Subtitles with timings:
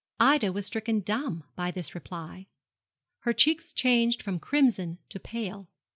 [0.19, 2.47] Ida was stricken dumb by this reply.
[3.19, 5.69] Her cheeks changed from crimson to pale.